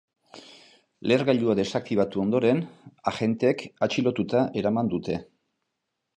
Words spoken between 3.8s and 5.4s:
atxilotuta eraman dute.